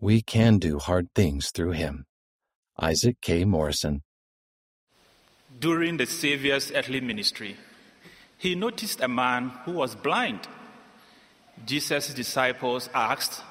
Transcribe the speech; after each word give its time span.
we 0.00 0.20
can 0.22 0.58
do 0.58 0.78
hard 0.78 1.08
things 1.14 1.50
through 1.50 1.72
him. 1.72 2.04
Isaac 2.78 3.16
K. 3.22 3.44
Morrison. 3.44 4.02
During 5.58 5.96
the 5.96 6.06
Savior's 6.06 6.70
earthly 6.72 7.00
ministry, 7.00 7.56
he 8.36 8.54
noticed 8.54 9.00
a 9.00 9.08
man 9.08 9.48
who 9.64 9.72
was 9.72 9.94
blind. 9.94 10.40
Jesus' 11.64 12.12
disciples 12.12 12.90
asked, 12.94 13.42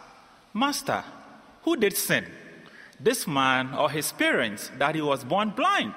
Master, 0.53 1.03
who 1.63 1.75
did 1.75 1.97
sin? 1.97 2.25
This 2.99 3.25
man 3.25 3.73
or 3.73 3.89
his 3.89 4.11
parents 4.11 4.69
that 4.77 4.93
he 4.93 5.01
was 5.01 5.23
born 5.23 5.49
blind? 5.49 5.95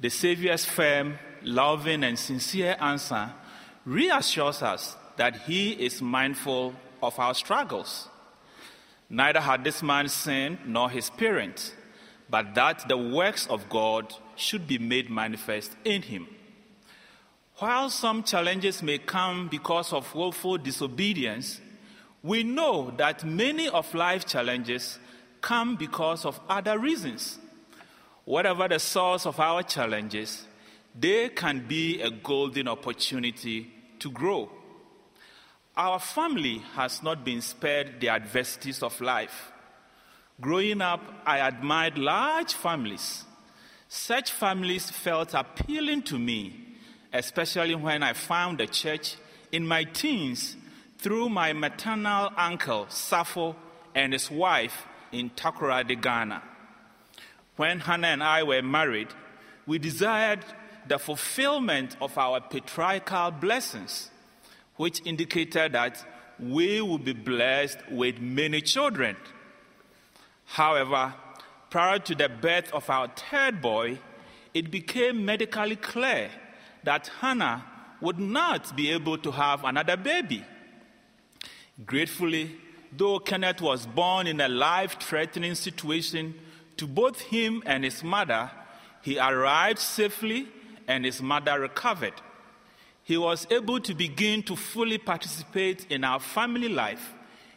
The 0.00 0.10
Savior's 0.10 0.64
firm, 0.64 1.18
loving, 1.42 2.02
and 2.02 2.18
sincere 2.18 2.76
answer 2.80 3.32
reassures 3.86 4.62
us 4.62 4.96
that 5.16 5.42
he 5.42 5.72
is 5.72 6.02
mindful 6.02 6.74
of 7.00 7.18
our 7.20 7.34
struggles. 7.34 8.08
Neither 9.14 9.42
had 9.42 9.62
this 9.62 9.82
man 9.82 10.08
sinned 10.08 10.60
nor 10.64 10.88
his 10.88 11.10
parents, 11.10 11.74
but 12.30 12.54
that 12.54 12.88
the 12.88 12.96
works 12.96 13.46
of 13.46 13.68
God 13.68 14.14
should 14.36 14.66
be 14.66 14.78
made 14.78 15.10
manifest 15.10 15.76
in 15.84 16.00
him. 16.00 16.26
While 17.56 17.90
some 17.90 18.22
challenges 18.22 18.82
may 18.82 18.96
come 18.96 19.48
because 19.48 19.92
of 19.92 20.14
willful 20.14 20.56
disobedience, 20.56 21.60
we 22.22 22.42
know 22.42 22.90
that 22.96 23.22
many 23.22 23.68
of 23.68 23.94
life's 23.94 24.24
challenges 24.24 24.98
come 25.42 25.76
because 25.76 26.24
of 26.24 26.40
other 26.48 26.78
reasons. 26.78 27.38
Whatever 28.24 28.66
the 28.66 28.78
source 28.78 29.26
of 29.26 29.38
our 29.38 29.62
challenges, 29.62 30.46
they 30.98 31.28
can 31.28 31.66
be 31.68 32.00
a 32.00 32.10
golden 32.10 32.66
opportunity 32.66 33.70
to 33.98 34.10
grow. 34.10 34.50
Our 35.76 35.98
family 35.98 36.58
has 36.74 37.02
not 37.02 37.24
been 37.24 37.40
spared 37.40 38.00
the 38.00 38.10
adversities 38.10 38.82
of 38.82 39.00
life. 39.00 39.52
Growing 40.40 40.82
up, 40.82 41.00
I 41.24 41.38
admired 41.38 41.96
large 41.96 42.52
families. 42.52 43.24
Such 43.88 44.32
families 44.32 44.90
felt 44.90 45.34
appealing 45.34 46.02
to 46.02 46.18
me, 46.18 46.60
especially 47.12 47.74
when 47.74 48.02
I 48.02 48.12
found 48.12 48.58
the 48.58 48.66
church 48.66 49.16
in 49.50 49.66
my 49.66 49.84
teens 49.84 50.56
through 50.98 51.28
my 51.28 51.52
maternal 51.52 52.30
uncle, 52.36 52.86
Safo, 52.86 53.54
and 53.94 54.12
his 54.12 54.30
wife 54.30 54.86
in 55.10 55.30
Takoradi, 55.30 56.00
Ghana. 56.00 56.42
When 57.56 57.80
Hannah 57.80 58.08
and 58.08 58.22
I 58.22 58.42
were 58.42 58.62
married, 58.62 59.08
we 59.66 59.78
desired 59.78 60.44
the 60.86 60.98
fulfillment 60.98 61.96
of 62.00 62.16
our 62.18 62.40
patriarchal 62.40 63.30
blessings, 63.32 64.10
which 64.76 65.00
indicated 65.04 65.72
that 65.72 66.04
we 66.38 66.80
would 66.80 67.04
be 67.04 67.12
blessed 67.12 67.78
with 67.90 68.18
many 68.20 68.60
children. 68.60 69.16
However, 70.44 71.14
prior 71.70 71.98
to 72.00 72.14
the 72.14 72.28
birth 72.28 72.72
of 72.72 72.88
our 72.90 73.08
third 73.08 73.60
boy, 73.60 73.98
it 74.52 74.70
became 74.70 75.24
medically 75.24 75.76
clear 75.76 76.30
that 76.84 77.10
Hannah 77.20 77.64
would 78.00 78.18
not 78.18 78.76
be 78.76 78.90
able 78.90 79.16
to 79.18 79.30
have 79.30 79.64
another 79.64 79.96
baby. 79.96 80.44
Gratefully, 81.86 82.56
though 82.94 83.18
Kenneth 83.18 83.60
was 83.60 83.86
born 83.86 84.26
in 84.26 84.40
a 84.40 84.48
life 84.48 84.96
threatening 85.00 85.54
situation 85.54 86.34
to 86.76 86.86
both 86.86 87.20
him 87.20 87.62
and 87.64 87.84
his 87.84 88.02
mother, 88.02 88.50
he 89.00 89.18
arrived 89.18 89.78
safely 89.78 90.48
and 90.86 91.04
his 91.04 91.22
mother 91.22 91.60
recovered. 91.60 92.14
He 93.04 93.16
was 93.16 93.46
able 93.50 93.80
to 93.80 93.94
begin 93.94 94.42
to 94.44 94.56
fully 94.56 94.98
participate 94.98 95.86
in 95.90 96.04
our 96.04 96.20
family 96.20 96.68
life, 96.68 97.12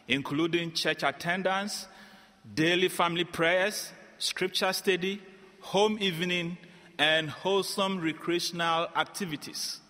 including 0.08 0.72
church 0.72 1.02
attendance, 1.02 1.86
daily 2.54 2.88
family 2.88 3.24
prayers, 3.24 3.92
scripture 4.18 4.72
study, 4.72 5.20
home 5.60 5.98
evening, 6.00 6.58
and 6.98 7.28
wholesome 7.28 8.00
recreational 8.00 8.88
activities. 8.96 9.80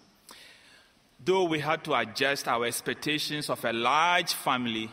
Though 1.25 1.45
we 1.45 1.61
had 1.61 1.84
to 1.84 1.95
adjust 1.95 2.49
our 2.49 2.66
expectations 2.66 3.49
of 3.49 3.65
a 3.65 3.72
large 3.72 4.34
family, 4.34 4.91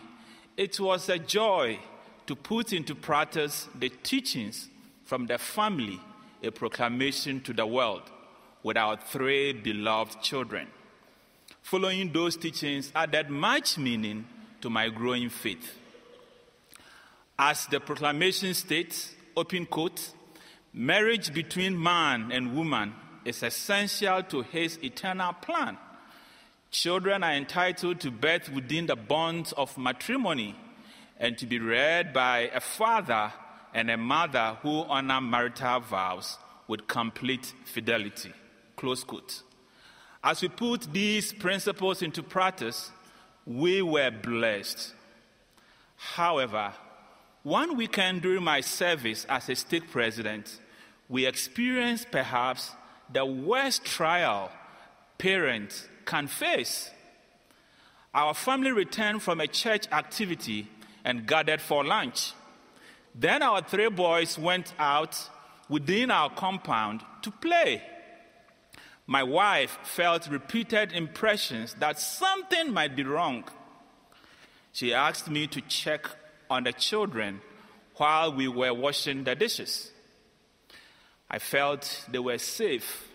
it 0.55 0.79
was 0.79 1.09
a 1.09 1.19
joy 1.19 1.79
to 2.25 2.35
put 2.35 2.71
into 2.73 2.95
practice 2.95 3.67
the 3.77 3.89
teachings 3.89 4.69
from 5.03 5.25
the 5.27 5.37
family, 5.37 5.99
a 6.41 6.51
proclamation 6.51 7.41
to 7.41 7.53
the 7.53 7.65
world, 7.65 8.03
with 8.63 8.77
our 8.77 8.97
three 8.97 9.53
beloved 9.53 10.21
children. 10.21 10.67
Following 11.61 12.11
those 12.11 12.37
teachings 12.37 12.91
added 12.95 13.29
much 13.29 13.77
meaning 13.77 14.25
to 14.61 14.69
my 14.69 14.89
growing 14.89 15.29
faith. 15.29 15.77
As 17.37 17.67
the 17.67 17.79
proclamation 17.79 18.53
states, 18.53 19.13
open 19.35 19.65
quote, 19.65 20.11
marriage 20.73 21.33
between 21.33 21.81
man 21.81 22.31
and 22.31 22.55
woman 22.55 22.93
is 23.25 23.43
essential 23.43 24.23
to 24.23 24.41
his 24.41 24.81
eternal 24.83 25.33
plan 25.33 25.77
Children 26.73 27.23
are 27.23 27.33
entitled 27.33 27.99
to 27.99 28.09
birth 28.09 28.49
within 28.49 28.87
the 28.87 28.95
bonds 28.95 29.51
of 29.51 29.77
matrimony 29.77 30.55
and 31.19 31.37
to 31.37 31.45
be 31.45 31.59
reared 31.59 32.13
by 32.13 32.49
a 32.51 32.59
father 32.59 33.31
and 33.75 33.91
a 33.91 33.97
mother 33.97 34.57
who 34.63 34.81
honor 34.85 35.21
marital 35.21 35.81
vows 35.81 36.39
with 36.67 36.87
complete 36.87 37.53
fidelity. 37.65 38.33
Close 38.83 39.05
quote. 39.05 39.43
As 40.21 40.41
we 40.41 40.49
put 40.49 40.91
these 40.91 41.31
principles 41.31 42.01
into 42.01 42.21
practice, 42.21 42.91
we 43.45 43.81
were 43.81 44.11
blessed. 44.11 44.93
However, 45.95 46.73
one 47.43 47.77
weekend 47.77 48.23
during 48.23 48.43
my 48.43 48.59
service 48.59 49.25
as 49.29 49.47
a 49.47 49.55
stake 49.55 49.89
president, 49.89 50.59
we 51.07 51.25
experienced 51.25 52.11
perhaps 52.11 52.71
the 53.09 53.25
worst 53.25 53.85
trial 53.85 54.51
parents 55.17 55.87
can 56.03 56.27
face. 56.27 56.91
Our 58.13 58.33
family 58.33 58.73
returned 58.73 59.23
from 59.23 59.39
a 59.39 59.47
church 59.47 59.87
activity 59.93 60.67
and 61.05 61.25
gathered 61.25 61.61
for 61.61 61.85
lunch. 61.85 62.33
Then 63.15 63.43
our 63.43 63.61
three 63.61 63.87
boys 63.87 64.37
went 64.37 64.73
out 64.77 65.29
within 65.69 66.11
our 66.11 66.29
compound 66.29 66.99
to 67.21 67.31
play. 67.31 67.81
My 69.05 69.23
wife 69.23 69.77
felt 69.83 70.29
repeated 70.29 70.93
impressions 70.93 71.75
that 71.79 71.99
something 71.99 72.71
might 72.71 72.95
be 72.95 73.03
wrong. 73.03 73.43
She 74.71 74.93
asked 74.93 75.29
me 75.29 75.47
to 75.47 75.61
check 75.61 76.07
on 76.49 76.63
the 76.63 76.73
children 76.73 77.41
while 77.95 78.33
we 78.33 78.47
were 78.47 78.73
washing 78.73 79.23
the 79.23 79.35
dishes. 79.35 79.91
I 81.29 81.39
felt 81.39 82.05
they 82.09 82.19
were 82.19 82.37
safe 82.37 83.09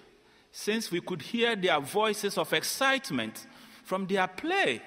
since 0.52 0.90
we 0.90 1.00
could 1.00 1.22
hear 1.22 1.56
their 1.56 1.80
voices 1.80 2.36
of 2.36 2.52
excitement 2.52 3.46
from 3.84 4.06
their 4.06 4.26
play. 4.28 4.82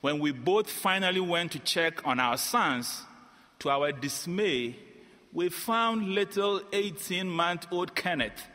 When 0.00 0.18
we 0.18 0.32
both 0.32 0.68
finally 0.68 1.20
went 1.20 1.52
to 1.52 1.58
check 1.60 2.06
on 2.06 2.20
our 2.20 2.36
sons, 2.36 3.02
to 3.60 3.70
our 3.70 3.90
dismay, 3.92 4.76
we 5.32 5.48
found 5.48 6.10
little 6.10 6.60
18 6.72 7.28
month 7.28 7.66
old 7.70 7.94
Kenneth 7.94 8.46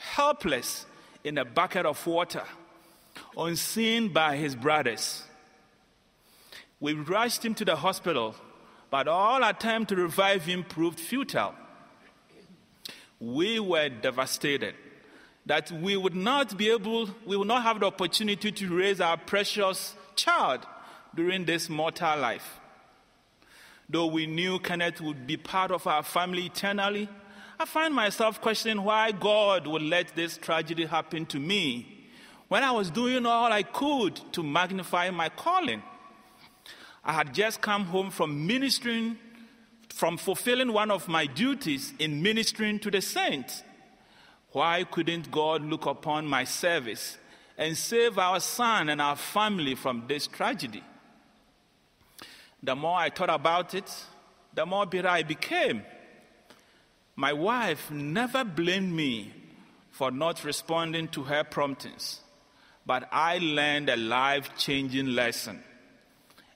helpless 0.00 0.86
in 1.22 1.36
a 1.36 1.44
bucket 1.44 1.84
of 1.84 2.04
water, 2.06 2.44
unseen 3.36 4.08
by 4.08 4.36
his 4.36 4.56
brothers. 4.56 5.22
We 6.80 6.94
rushed 6.94 7.44
him 7.44 7.54
to 7.56 7.64
the 7.64 7.76
hospital, 7.76 8.34
but 8.90 9.06
all 9.06 9.44
attempt 9.44 9.90
to 9.90 9.96
revive 9.96 10.46
him 10.46 10.64
proved 10.64 10.98
futile. 10.98 11.54
We 13.20 13.60
were 13.60 13.90
devastated 13.90 14.74
that 15.44 15.70
we 15.70 15.96
would 15.96 16.14
not 16.14 16.56
be 16.56 16.70
able, 16.70 17.10
we 17.26 17.36
would 17.36 17.48
not 17.48 17.62
have 17.62 17.80
the 17.80 17.86
opportunity 17.86 18.50
to 18.50 18.74
raise 18.74 19.00
our 19.00 19.18
precious 19.18 19.94
child 20.16 20.66
during 21.14 21.44
this 21.44 21.68
mortal 21.68 22.18
life. 22.18 22.58
Though 23.88 24.06
we 24.06 24.26
knew 24.26 24.58
Kenneth 24.60 25.00
would 25.00 25.26
be 25.26 25.36
part 25.36 25.70
of 25.70 25.86
our 25.86 26.02
family 26.02 26.46
eternally, 26.46 27.08
I 27.60 27.66
find 27.66 27.94
myself 27.94 28.40
questioning 28.40 28.82
why 28.84 29.12
God 29.12 29.66
would 29.66 29.82
let 29.82 30.16
this 30.16 30.38
tragedy 30.38 30.86
happen 30.86 31.26
to 31.26 31.38
me 31.38 32.08
when 32.48 32.64
I 32.64 32.70
was 32.70 32.90
doing 32.90 33.26
all 33.26 33.52
I 33.52 33.64
could 33.64 34.18
to 34.32 34.42
magnify 34.42 35.10
my 35.10 35.28
calling. 35.28 35.82
I 37.04 37.12
had 37.12 37.34
just 37.34 37.60
come 37.60 37.84
home 37.84 38.10
from 38.10 38.46
ministering, 38.46 39.18
from 39.90 40.16
fulfilling 40.16 40.72
one 40.72 40.90
of 40.90 41.06
my 41.06 41.26
duties 41.26 41.92
in 41.98 42.22
ministering 42.22 42.78
to 42.78 42.90
the 42.90 43.02
saints. 43.02 43.62
Why 44.52 44.84
couldn't 44.84 45.30
God 45.30 45.62
look 45.62 45.84
upon 45.84 46.26
my 46.26 46.44
service 46.44 47.18
and 47.58 47.76
save 47.76 48.16
our 48.16 48.40
son 48.40 48.88
and 48.88 49.02
our 49.02 49.16
family 49.16 49.74
from 49.74 50.04
this 50.08 50.26
tragedy? 50.26 50.82
The 52.62 52.74
more 52.74 52.96
I 52.96 53.10
thought 53.10 53.28
about 53.28 53.74
it, 53.74 53.94
the 54.54 54.64
more 54.64 54.86
bitter 54.86 55.08
I 55.08 55.24
became. 55.24 55.82
My 57.20 57.34
wife 57.34 57.90
never 57.90 58.44
blamed 58.44 58.94
me 58.94 59.30
for 59.90 60.10
not 60.10 60.42
responding 60.42 61.08
to 61.08 61.24
her 61.24 61.44
promptings, 61.44 62.20
but 62.86 63.06
I 63.12 63.36
learned 63.36 63.90
a 63.90 63.96
life 63.98 64.56
changing 64.56 65.08
lesson. 65.08 65.62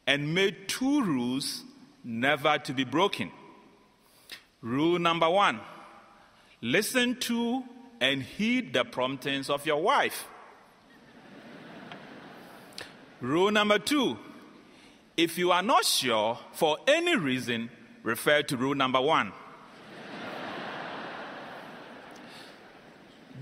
and 0.06 0.34
made 0.34 0.66
two 0.66 1.02
rules 1.02 1.64
never 2.02 2.56
to 2.61 2.72
be 2.72 2.84
broken. 2.84 3.31
Rule 4.62 4.99
number 4.99 5.28
one 5.28 5.61
listen 6.62 7.17
to 7.20 7.62
and 8.00 8.22
heed 8.22 8.72
the 8.72 8.87
promptings 8.87 9.50
of 9.50 9.67
your 9.67 9.82
wife. 9.82 10.26
Rule 13.20 13.50
number 13.50 13.78
two 13.78 14.17
if 15.19 15.37
you 15.37 15.52
are 15.52 15.62
not 15.62 15.84
sure 15.84 16.38
for 16.52 16.78
any 16.87 17.17
reason, 17.17 17.70
refer 18.02 18.43
to 18.43 18.56
rule 18.56 18.75
number 18.75 19.02
one. 19.02 19.32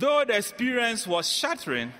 Though 0.02 0.24
the 0.24 0.36
experience 0.36 1.06
was 1.06 1.30
shattering 1.30 1.92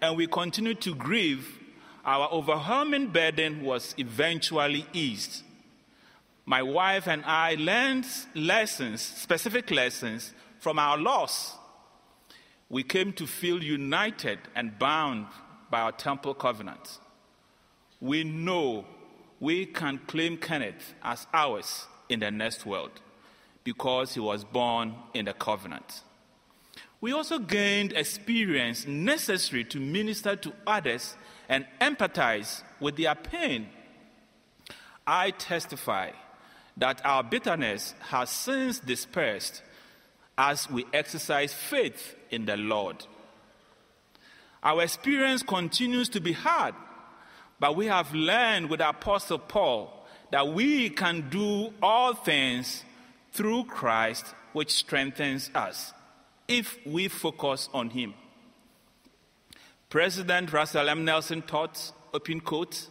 and 0.00 0.16
we 0.16 0.26
continued 0.26 0.80
to 0.80 0.94
grieve, 0.94 1.58
our 2.06 2.26
overwhelming 2.32 3.08
burden 3.08 3.62
was 3.62 3.94
eventually 3.98 4.86
eased. 4.94 5.42
My 6.46 6.62
wife 6.62 7.06
and 7.06 7.22
I 7.22 7.56
learned 7.56 8.06
lessons, 8.34 9.02
specific 9.02 9.70
lessons, 9.70 10.32
from 10.58 10.78
our 10.78 10.96
loss. 10.96 11.54
We 12.70 12.82
came 12.82 13.12
to 13.12 13.26
feel 13.26 13.62
united 13.62 14.38
and 14.56 14.78
bound 14.78 15.26
by 15.70 15.82
our 15.82 15.92
temple 15.92 16.32
covenant. 16.32 16.98
We 18.00 18.24
know 18.24 18.86
we 19.38 19.66
can 19.66 19.98
claim 20.06 20.38
Kenneth 20.38 20.94
as 21.02 21.26
ours 21.34 21.88
in 22.08 22.20
the 22.20 22.30
next 22.30 22.64
world 22.64 23.02
because 23.64 24.14
he 24.14 24.20
was 24.20 24.44
born 24.44 24.94
in 25.12 25.26
the 25.26 25.34
covenant. 25.34 26.04
We 27.00 27.12
also 27.12 27.38
gained 27.38 27.92
experience 27.92 28.86
necessary 28.86 29.64
to 29.64 29.80
minister 29.80 30.36
to 30.36 30.52
others 30.66 31.16
and 31.48 31.66
empathize 31.80 32.62
with 32.78 32.96
their 32.96 33.14
pain. 33.14 33.68
I 35.06 35.30
testify 35.30 36.10
that 36.76 37.00
our 37.04 37.22
bitterness 37.22 37.94
has 38.00 38.28
since 38.30 38.78
dispersed 38.78 39.62
as 40.36 40.70
we 40.70 40.84
exercise 40.92 41.54
faith 41.54 42.14
in 42.30 42.44
the 42.44 42.56
Lord. 42.56 43.04
Our 44.62 44.82
experience 44.82 45.42
continues 45.42 46.10
to 46.10 46.20
be 46.20 46.32
hard, 46.32 46.74
but 47.58 47.76
we 47.76 47.86
have 47.86 48.14
learned 48.14 48.68
with 48.68 48.80
Apostle 48.80 49.38
Paul 49.38 50.06
that 50.30 50.48
we 50.48 50.90
can 50.90 51.30
do 51.30 51.72
all 51.82 52.14
things 52.14 52.84
through 53.32 53.64
Christ, 53.64 54.34
which 54.52 54.70
strengthens 54.70 55.50
us 55.54 55.94
if 56.50 56.78
we 56.84 57.06
focus 57.06 57.68
on 57.72 57.90
Him. 57.90 58.12
President 59.88 60.52
Russell 60.52 60.88
M. 60.88 61.04
Nelson 61.04 61.42
taught, 61.42 61.92
open 62.12 62.40
quote, 62.40 62.88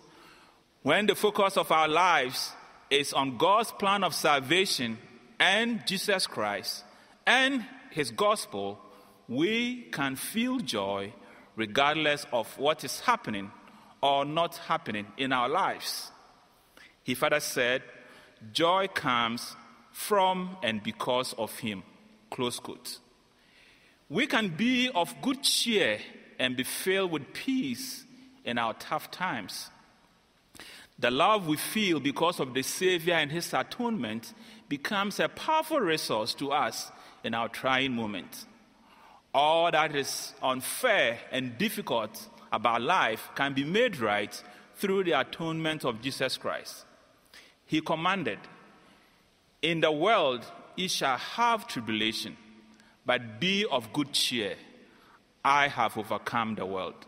when 0.82 1.06
the 1.06 1.16
focus 1.16 1.58
of 1.58 1.72
our 1.72 1.90
lives 1.90 2.54
is 2.90 3.12
on 3.14 3.38
God's 3.38 3.72
plan 3.74 4.04
of 4.04 4.16
salvation 4.16 4.98
and 5.40 5.86
Jesus 5.86 6.26
Christ 6.26 6.86
and 7.28 7.66
His 7.92 8.12
gospel, 8.12 8.80
we 9.28 9.84
can 9.92 10.16
feel 10.16 10.60
joy 10.60 11.14
regardless 11.58 12.26
of 12.32 12.58
what 12.58 12.86
is 12.86 13.02
happening 13.02 13.52
or 14.02 14.24
not 14.24 14.56
happening 14.56 15.06
in 15.18 15.34
our 15.34 15.50
lives. 15.50 16.12
He 17.04 17.14
further 17.14 17.42
said, 17.42 17.84
Joy 18.54 18.88
comes 18.88 19.56
from 19.92 20.56
and 20.64 20.82
because 20.82 21.34
of 21.34 21.60
Him. 21.60 21.84
Close 22.30 22.60
quote. 22.60 23.00
We 24.10 24.26
can 24.26 24.50
be 24.50 24.90
of 24.90 25.22
good 25.22 25.44
cheer 25.44 26.00
and 26.40 26.58
be 26.58 26.64
filled 26.64 27.12
with 27.12 27.32
peace 27.32 28.06
in 28.44 28.58
our 28.58 28.74
tough 28.74 29.12
times. 29.12 29.70
The 30.98 31.12
love 31.12 31.48
we 31.48 31.58
feel 31.58 32.00
because 32.00 32.40
of 32.40 32.56
the 32.56 32.64
Savior 32.64 33.14
and 33.14 33.32
His 33.32 33.54
atonement 33.54 34.34
becomes 34.68 35.20
a 35.20 35.30
powerful 35.30 35.80
resource 35.80 36.34
to 36.36 36.52
us 36.52 36.92
in 37.24 37.36
our 37.36 37.50
trying 37.50 37.94
moments. 37.94 38.48
All 39.32 39.72
that 39.72 39.96
is 39.96 40.34
unfair 40.42 41.20
and 41.32 41.58
difficult 41.60 42.28
about 42.52 42.82
life 42.82 43.30
can 43.36 43.54
be 43.54 43.64
made 43.64 44.00
right 44.00 44.44
through 44.76 45.04
the 45.04 45.20
atonement 45.20 45.86
of 45.86 46.02
Jesus 46.02 46.36
Christ. 46.36 46.86
He 47.66 47.80
commanded, 47.80 48.40
In 49.62 49.82
the 49.82 49.92
world 49.92 50.44
ye 50.76 50.88
shall 50.88 51.18
have 51.18 51.68
tribulation 51.68 52.36
but 53.10 53.40
be 53.40 53.66
of 53.66 53.92
good 53.92 54.14
cheer. 54.14 54.54
I 55.44 55.68
have 55.68 55.98
overcome 55.98 56.54
the 56.54 56.66
world. 56.68 57.08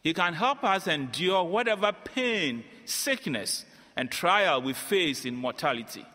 He 0.00 0.14
can 0.14 0.32
help 0.32 0.62
us 0.62 0.86
endure 0.86 1.42
whatever 1.42 1.90
pain, 1.92 2.62
sickness, 2.84 3.64
and 3.96 4.12
trial 4.12 4.62
we 4.62 4.74
face 4.74 5.24
in 5.24 5.34
mortality. 5.34 6.06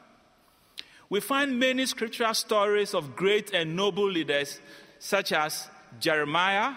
We 1.09 1.19
find 1.19 1.59
many 1.59 1.85
scriptural 1.85 2.33
stories 2.33 2.93
of 2.93 3.17
great 3.17 3.53
and 3.53 3.75
noble 3.75 4.09
leaders 4.09 4.61
such 4.99 5.33
as 5.33 5.67
Jeremiah, 5.99 6.75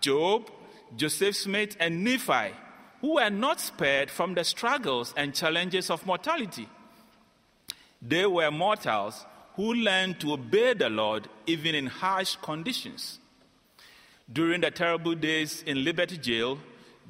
Job, 0.00 0.50
Joseph 0.96 1.36
Smith, 1.36 1.76
and 1.78 2.02
Nephi, 2.02 2.54
who 3.02 3.16
were 3.16 3.28
not 3.28 3.60
spared 3.60 4.10
from 4.10 4.32
the 4.32 4.44
struggles 4.44 5.12
and 5.14 5.34
challenges 5.34 5.90
of 5.90 6.06
mortality. 6.06 6.70
They 8.00 8.24
were 8.24 8.50
mortals 8.50 9.26
who 9.60 9.74
learned 9.74 10.18
to 10.18 10.32
obey 10.32 10.72
the 10.72 10.88
Lord 10.88 11.28
even 11.46 11.74
in 11.74 11.84
harsh 11.84 12.34
conditions. 12.40 13.18
During 14.32 14.62
the 14.62 14.70
terrible 14.70 15.14
days 15.14 15.62
in 15.66 15.84
Liberty 15.84 16.16
Jail, 16.16 16.58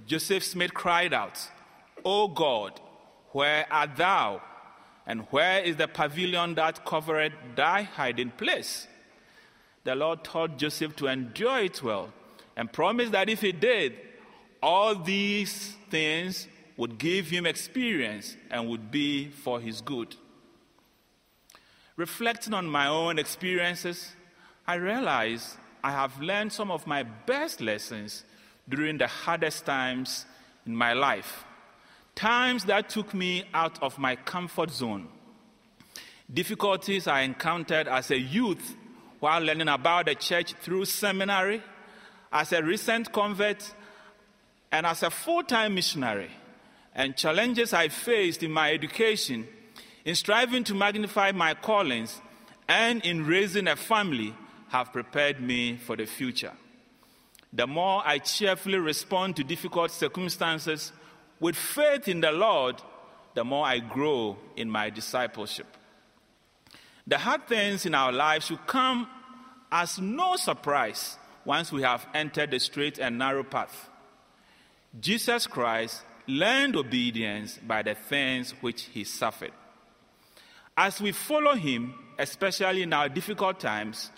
Joseph 0.05 0.43
Smith 0.43 0.75
cried 0.75 1.15
out, 1.15 1.39
O 2.05 2.27
God, 2.27 2.81
where 3.29 3.69
art 3.71 3.95
thou? 3.97 4.43
And 5.07 5.29
where 5.31 5.63
is 5.63 5.77
the 5.77 5.87
pavilion 5.87 6.57
that 6.57 6.85
covered 6.85 7.35
thy 7.55 7.83
hiding 7.83 8.33
place? 8.33 8.89
The 9.85 9.95
Lord 9.95 10.25
taught 10.25 10.59
Joseph 10.59 10.97
to 10.97 11.07
endure 11.07 11.61
it 11.61 11.81
well 11.85 12.13
and 12.57 12.73
promised 12.73 13.13
that 13.13 13.29
if 13.29 13.43
he 13.43 13.53
did, 13.53 13.95
all 14.61 14.97
these 14.97 15.77
things 15.89 16.49
would 16.77 16.99
give 16.99 17.29
him 17.29 17.47
experience 17.47 18.37
and 18.51 18.69
would 18.69 18.91
be 18.91 19.29
for 19.29 19.61
his 19.61 19.81
good. 19.81 20.17
Reflecting 22.01 22.55
on 22.55 22.67
my 22.67 22.87
own 22.87 23.19
experiences, 23.19 24.13
I 24.67 24.77
realize 24.77 25.59
I 25.85 25.91
have 25.91 26.19
learned 26.19 26.51
some 26.51 26.71
of 26.71 26.87
my 26.87 27.03
best 27.03 27.61
lessons 27.61 28.25
during 28.67 28.97
the 28.97 29.07
hardest 29.07 29.67
times 29.67 30.25
in 30.65 30.75
my 30.75 30.95
life. 30.95 31.45
Times 32.15 32.65
that 32.65 32.89
took 32.89 33.13
me 33.13 33.45
out 33.53 33.83
of 33.83 33.99
my 33.99 34.17
comfort 34.17 34.71
zone. 34.71 35.09
Difficulties 36.33 37.07
I 37.07 37.21
encountered 37.21 37.87
as 37.87 38.11
a 38.11 38.19
youth 38.19 38.77
while 39.19 39.43
learning 39.43 39.69
about 39.69 40.07
the 40.07 40.15
church 40.15 40.55
through 40.55 40.87
seminary, 40.87 41.63
as 42.33 42.51
a 42.55 42.63
recent 42.63 43.13
convert, 43.13 43.75
and 44.73 44.87
as 44.87 45.03
a 45.03 45.11
full 45.11 45.43
time 45.43 45.75
missionary, 45.75 46.31
and 46.95 47.15
challenges 47.15 47.75
I 47.75 47.89
faced 47.89 48.43
in 48.43 48.53
my 48.53 48.73
education 48.73 49.47
in 50.05 50.15
striving 50.15 50.65
to 50.65 50.75
magnify 50.75 51.33
my 51.33 51.55
callings 51.55 52.21
and 52.69 53.05
in 53.05 53.27
raising 53.27 53.69
a 53.69 53.77
family 53.77 54.35
have 54.69 54.93
prepared 54.93 55.41
me 55.41 55.77
for 55.77 55.97
the 55.97 56.07
future. 56.07 56.53
The 57.53 57.67
more 57.67 58.03
I 58.05 58.19
cheerfully 58.19 58.79
respond 58.79 59.37
to 59.37 59.45
difficult 59.45 59.91
circumstances 59.91 60.93
with 61.41 61.57
faith 61.57 62.07
in 62.07 62.21
the 62.21 62.31
Lord, 62.31 62.81
the 63.35 63.45
more 63.45 63.67
I 63.67 63.81
grow 63.81 64.37
in 64.57 64.71
my 64.71 64.91
discipleship. 64.91 65.67
The 67.07 67.19
hard 67.19 67.49
things 67.49 67.87
in 67.87 67.95
our 67.95 68.13
lives 68.13 68.47
should 68.47 68.67
come 68.67 69.09
as 69.73 69.99
no 69.99 70.37
surprise 70.37 71.17
once 71.45 71.73
we 71.73 71.83
have 71.83 72.07
entered 72.15 72.53
the 72.53 72.61
straight 72.61 72.99
and 72.99 73.19
narrow 73.19 73.43
path. 73.43 73.89
Jesus 75.01 75.47
Christ 75.47 76.03
learned 76.27 76.77
obedience 76.77 77.59
by 77.67 77.83
the 77.83 77.95
things 77.95 78.53
which 78.61 78.83
he 78.83 79.05
suffered. 79.05 79.53
As 80.83 80.99
we 80.99 81.13
follow 81.13 81.55
Him, 81.57 81.93
especially 82.19 82.81
in 82.81 82.95
our 82.95 83.11
difficult 83.11 83.61
times, 83.61 84.11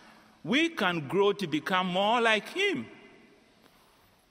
we 0.45 0.69
can 0.69 1.09
grow 1.09 1.33
to 1.33 1.49
become 1.49 1.89
more 1.89 2.21
like 2.21 2.49
Him. 2.51 2.87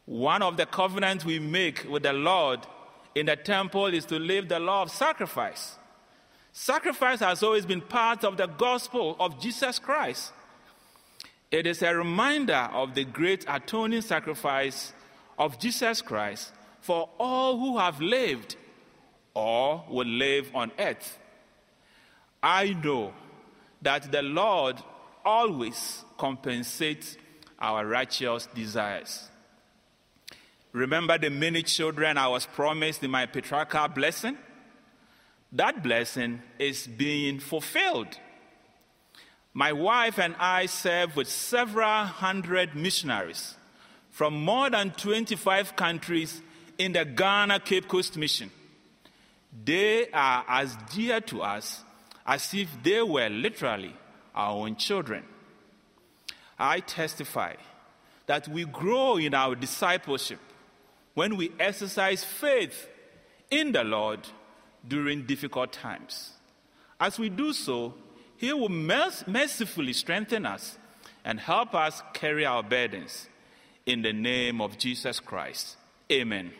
One 0.05 0.41
of 0.41 0.55
the 0.55 0.65
covenants 0.65 1.25
we 1.25 1.39
make 1.39 1.85
with 1.89 2.03
the 2.03 2.13
Lord 2.13 2.61
in 3.15 3.25
the 3.25 3.35
temple 3.35 3.87
is 3.87 4.05
to 4.05 4.17
live 4.17 4.47
the 4.47 4.61
law 4.61 4.83
of 4.83 4.91
sacrifice. 4.91 5.75
Sacrifice 6.53 7.19
has 7.19 7.43
always 7.43 7.65
been 7.65 7.81
part 7.81 8.23
of 8.23 8.37
the 8.37 8.47
gospel 8.47 9.17
of 9.19 9.37
Jesus 9.41 9.77
Christ. 9.77 10.31
It 11.51 11.67
is 11.67 11.81
a 11.81 11.93
reminder 11.93 12.69
of 12.71 12.95
the 12.95 13.03
great 13.03 13.43
atoning 13.49 14.03
sacrifice 14.03 14.93
of 15.37 15.59
Jesus 15.59 16.01
Christ 16.01 16.53
for 16.79 17.09
all 17.19 17.59
who 17.59 17.77
have 17.77 17.99
lived 17.99 18.55
or 19.33 19.83
will 19.89 20.07
live 20.07 20.49
on 20.55 20.71
earth. 20.79 21.17
I 22.41 22.73
know 22.73 23.13
that 23.81 24.11
the 24.11 24.21
Lord 24.21 24.77
always 25.23 26.03
compensates 26.17 27.17
our 27.59 27.85
righteous 27.85 28.47
desires. 28.53 29.29
Remember 30.73 31.17
the 31.17 31.29
many 31.29 31.63
children 31.63 32.17
I 32.17 32.27
was 32.27 32.45
promised 32.45 33.03
in 33.03 33.11
my 33.11 33.25
patriarchal 33.25 33.89
blessing? 33.89 34.37
That 35.51 35.83
blessing 35.83 36.41
is 36.57 36.87
being 36.87 37.39
fulfilled. 37.39 38.17
My 39.53 39.73
wife 39.73 40.17
and 40.17 40.33
I 40.39 40.67
serve 40.67 41.17
with 41.17 41.27
several 41.29 42.05
hundred 42.05 42.73
missionaries 42.73 43.55
from 44.09 44.33
more 44.45 44.69
than 44.69 44.91
25 44.91 45.75
countries 45.75 46.41
in 46.77 46.93
the 46.93 47.03
Ghana 47.03 47.59
Cape 47.59 47.87
Coast 47.87 48.17
Mission. 48.17 48.49
They 49.65 50.09
are 50.11 50.45
as 50.47 50.77
dear 50.93 51.19
to 51.21 51.41
us 51.41 51.83
as 52.31 52.53
if 52.53 52.69
they 52.81 53.01
were 53.01 53.27
literally 53.27 53.93
our 54.33 54.53
own 54.53 54.77
children. 54.77 55.21
I 56.57 56.79
testify 56.79 57.55
that 58.25 58.47
we 58.47 58.63
grow 58.63 59.17
in 59.17 59.33
our 59.33 59.53
discipleship 59.53 60.39
when 61.13 61.35
we 61.35 61.51
exercise 61.59 62.23
faith 62.23 62.87
in 63.49 63.73
the 63.73 63.83
Lord 63.83 64.21
during 64.87 65.25
difficult 65.25 65.73
times. 65.73 66.31
As 67.01 67.19
we 67.19 67.27
do 67.27 67.51
so, 67.51 67.95
He 68.37 68.53
will 68.53 68.69
mercifully 68.69 69.91
strengthen 69.91 70.45
us 70.45 70.77
and 71.25 71.37
help 71.37 71.75
us 71.75 72.01
carry 72.13 72.45
our 72.45 72.63
burdens. 72.63 73.27
In 73.85 74.03
the 74.03 74.13
name 74.13 74.61
of 74.61 74.77
Jesus 74.77 75.19
Christ. 75.19 75.75
Amen. 76.09 76.53